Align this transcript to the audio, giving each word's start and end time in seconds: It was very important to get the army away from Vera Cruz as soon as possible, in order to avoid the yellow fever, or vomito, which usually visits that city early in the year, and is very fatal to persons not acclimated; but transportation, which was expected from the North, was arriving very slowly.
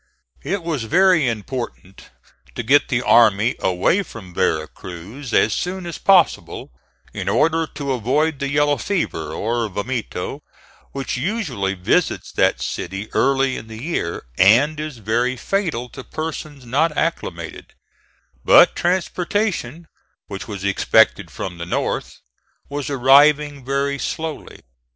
It 0.41 0.63
was 0.63 0.85
very 0.85 1.29
important 1.29 2.09
to 2.55 2.63
get 2.63 2.87
the 2.87 3.03
army 3.03 3.55
away 3.59 4.01
from 4.01 4.33
Vera 4.33 4.67
Cruz 4.67 5.31
as 5.31 5.53
soon 5.53 5.85
as 5.85 5.99
possible, 5.99 6.71
in 7.13 7.29
order 7.29 7.67
to 7.75 7.91
avoid 7.93 8.39
the 8.39 8.49
yellow 8.49 8.77
fever, 8.77 9.31
or 9.31 9.69
vomito, 9.69 10.41
which 10.91 11.17
usually 11.17 11.75
visits 11.75 12.31
that 12.31 12.63
city 12.63 13.13
early 13.13 13.55
in 13.55 13.67
the 13.67 13.79
year, 13.83 14.23
and 14.39 14.79
is 14.79 14.97
very 14.97 15.35
fatal 15.37 15.87
to 15.89 16.03
persons 16.03 16.65
not 16.65 16.97
acclimated; 16.97 17.75
but 18.43 18.75
transportation, 18.75 19.87
which 20.25 20.47
was 20.47 20.63
expected 20.63 21.29
from 21.29 21.59
the 21.59 21.65
North, 21.67 22.21
was 22.69 22.89
arriving 22.89 23.63
very 23.63 23.99
slowly. 23.99 24.61